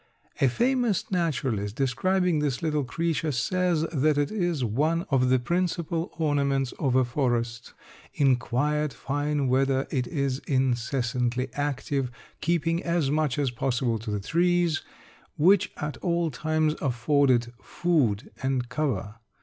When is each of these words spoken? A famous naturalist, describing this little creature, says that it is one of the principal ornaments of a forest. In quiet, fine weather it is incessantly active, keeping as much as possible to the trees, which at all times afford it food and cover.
A 0.41 0.47
famous 0.47 1.11
naturalist, 1.11 1.75
describing 1.75 2.39
this 2.39 2.63
little 2.63 2.83
creature, 2.83 3.31
says 3.31 3.83
that 3.93 4.17
it 4.17 4.31
is 4.31 4.63
one 4.63 5.05
of 5.11 5.29
the 5.29 5.37
principal 5.37 6.11
ornaments 6.17 6.71
of 6.79 6.95
a 6.95 7.05
forest. 7.05 7.73
In 8.15 8.35
quiet, 8.37 8.93
fine 8.93 9.47
weather 9.47 9.85
it 9.91 10.07
is 10.07 10.39
incessantly 10.47 11.49
active, 11.53 12.09
keeping 12.39 12.81
as 12.81 13.11
much 13.11 13.37
as 13.37 13.51
possible 13.51 13.99
to 13.99 14.09
the 14.09 14.19
trees, 14.19 14.81
which 15.37 15.71
at 15.77 15.97
all 15.97 16.31
times 16.31 16.73
afford 16.81 17.29
it 17.29 17.49
food 17.61 18.31
and 18.41 18.69
cover. 18.69 19.17